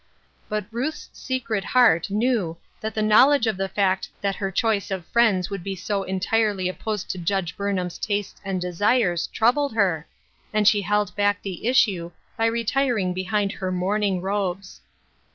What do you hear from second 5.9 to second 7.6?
entirely opposed to Judge